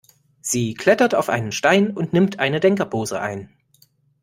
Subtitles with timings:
[0.41, 3.51] Sie klettert auf einen Stein und nimmt eine Denkerpose ein.